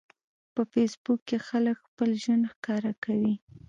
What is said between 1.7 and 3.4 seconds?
خپل ژوند ښکاره کوي.